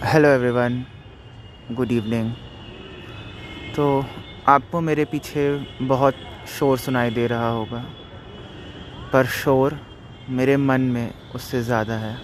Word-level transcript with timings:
Hello 0.00 0.28
everyone 0.28 0.74
good 1.72 1.92
evening 1.92 2.30
तो 3.76 3.86
आपको 4.48 4.80
मेरे 4.80 5.04
पीछे 5.04 5.46
बहुत 5.82 6.14
शोर 6.48 6.78
सुनाई 6.78 7.10
दे 7.10 7.26
रहा 7.26 7.48
होगा, 7.48 7.82
पर 9.12 9.26
शोर 9.26 9.78
मेरे 10.30 10.56
मन 10.56 10.80
में 10.80 11.12
उससे 11.34 11.62
ज़्यादा 11.62 11.94
है। 11.94 12.14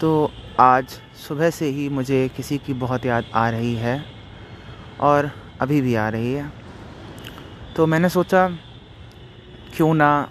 तो 0.00 0.30
आज 0.60 0.98
सुबह 1.18 1.50
से 1.50 1.68
ही 1.68 1.88
मुझे 1.88 2.26
किसी 2.36 2.58
की 2.58 2.74
बहुत 2.76 3.06
याद 3.06 3.30
आ 3.34 3.48
रही 3.50 3.74
है 3.76 4.00
और 5.00 5.30
अभी 5.60 5.80
भी 5.80 5.94
आ 5.94 6.08
रही 6.08 6.32
है। 6.32 6.50
तो 7.76 7.86
मैंने 7.86 8.08
सोचा, 8.08 8.48
क्यों 9.76 9.92
ना 9.94 10.28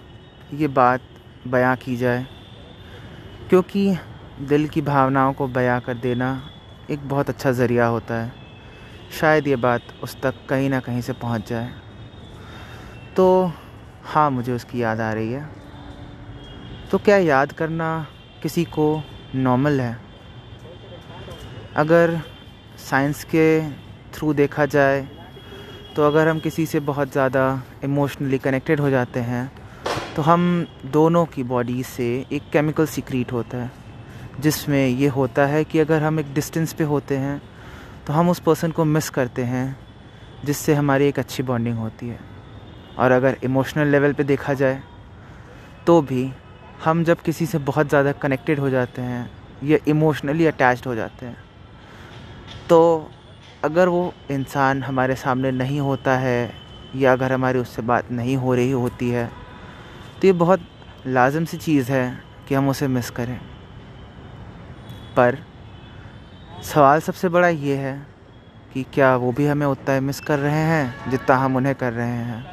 ये 0.54 0.68
बात 0.74 1.00
बयां 1.46 1.76
की 1.76 1.96
जाए, 1.96 2.26
क्योंकि 3.48 3.90
दिल 4.40 4.66
की 4.68 4.80
भावनाओं 4.82 5.32
को 5.32 5.46
बयां 5.48 5.80
कर 5.80 5.94
देना 5.96 6.30
एक 6.90 7.08
बहुत 7.08 7.28
अच्छा 7.28 7.50
ज़रिया 7.52 7.86
होता 7.86 8.14
है। 8.14 8.32
शायद 9.12 9.48
ये 9.48 9.56
बात 9.58 9.82
उस 10.02 10.16
तक 10.22 10.34
कहीं 10.48 10.68
ना 10.70 10.80
कहीं 10.80 11.00
से 11.00 11.12
पहुँच 11.14 11.48
जाए। 11.48 11.70
तो 13.16 13.52
हाँ 14.04 14.30
मुझे 14.30 14.52
उसकी 14.52 14.82
याद 14.82 15.00
आ 15.00 15.12
रही 15.12 15.32
है। 15.32 15.48
तो 16.90 16.98
क्या 16.98 17.16
याद 17.16 17.52
करना 17.52 18.06
किसी 18.42 18.64
को 18.66 19.02
नॉर्मल 19.36 19.80
है? 19.80 19.96
अगर 21.76 22.20
साइंस 22.80 23.24
के 23.24 23.48
थ्रू 24.12 24.32
देखा 24.34 24.66
जाए 24.66 25.06
तो 25.96 26.06
अगर 26.06 26.28
हम 26.28 26.38
किसी 26.40 26.66
से 26.66 26.80
बहुत 26.82 27.12
ज़्यादा 27.12 27.42
इमोशनली 27.84 28.38
कनेक्टेड 28.38 28.80
हो 28.80 28.90
जाते 28.90 29.20
हैं 29.22 29.50
तो 30.16 30.22
हम 30.22 30.66
दोनों 30.92 31.24
की 31.26 31.42
बॉडी 31.44 31.82
से 31.82 32.06
एक 32.32 32.50
केमिकल 32.52 32.86
सीक्रेट 32.86 33.32
होता 33.32 33.58
है। 33.58 33.70
जिसमें 34.38 34.86
ये 34.88 35.08
होता 35.10 35.46
है 35.46 35.62
कि 35.64 35.78
अगर 35.78 36.02
हम 36.02 36.20
एक 36.20 36.32
डिस्टेंस 36.34 36.72
पे 36.72 36.84
होते 36.84 37.16
हैं 37.16 37.40
तो 38.06 38.12
हम 38.12 38.30
उस 38.30 38.40
पर्सन 38.40 38.70
को 38.70 38.84
मिस 38.86 39.10
करते 39.10 39.42
हैं, 39.44 39.76
जिससे 40.44 40.74
हमारी 40.74 41.08
एक 41.08 41.18
अच्छी 41.18 41.42
बॉन्डिंग 41.42 41.78
होती 41.78 42.08
है। 42.08 42.18
और 42.98 43.10
अगर 43.10 43.36
इमोशनल 43.44 43.88
लेवल 43.88 44.12
पे 44.12 44.24
देखा 44.24 44.54
जाए 44.54 44.82
तो 45.86 46.00
भी 46.02 46.30
हम 46.84 47.02
जब 47.04 47.20
किसी 47.20 47.46
से 47.46 47.58
बहुत 47.60 47.88
ज़्यादा 47.88 48.12
कनेक्टेड 48.14 48.58
हो 48.58 48.70
जाते 48.70 49.02
हैं, 49.02 49.30
या 49.64 49.78
इमोशनली 49.88 50.46
अटैच्ड 50.46 50.86
हो 50.86 50.94
जाते 50.94 51.26
हैं 51.26 51.36
तो 52.68 53.10
अगर 53.64 53.88
वो 53.88 54.12
इंसान 54.30 54.82
हमारे 54.82 55.14
सामने 55.16 55.50
नहीं 55.52 55.80
होता 55.80 56.16
है, 56.18 56.50
या 56.96 57.12
अगर 57.12 57.32
हमारी 57.32 57.58
उससे 57.58 57.82
बात 57.82 58.10
नहीं 58.12 58.36
हो 58.36 58.54
रही 58.54 58.70
होती 58.72 59.10
है 59.10 59.26
तो 60.20 60.26
ये 60.26 60.32
बहुत 60.34 60.60
लाजम 61.06 61.44
सी 61.44 61.56
चीज़ 61.58 61.92
है 61.92 62.20
कि 62.48 62.54
हम 62.54 62.68
उसे 62.68 62.88
मिस 62.88 63.10
करें। 63.10 63.38
पर 65.18 65.38
सवाल 66.64 67.00
सबसे 67.00 67.28
बड़ा 67.28 67.48
ये 67.48 67.76
है 67.76 67.94
कि 68.74 68.82
क्या 68.94 69.16
वो 69.16 69.32
भी 69.32 69.46
हमें 69.46 69.66
उतना 69.66 70.00
मिस 70.00 70.20
कर 70.20 70.38
रहे 70.38 70.62
हैं 70.64 71.10
जितना 71.10 71.36
हम 71.36 71.56
उन्हें 71.56 71.74
कर 71.74 71.92
रहे 71.92 72.06
हैं। 72.06 72.44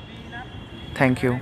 थैंक 1.01 1.23
यू 1.23 1.33